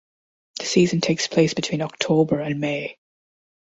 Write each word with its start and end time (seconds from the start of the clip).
The 0.57 0.65
season 0.65 0.99
takes 0.99 1.27
place 1.27 1.53
between 1.53 1.83
October 1.83 2.39
and 2.41 2.59
May. 2.59 2.97